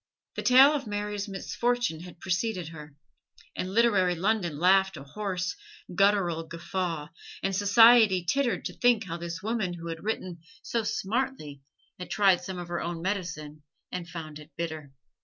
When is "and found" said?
13.91-14.39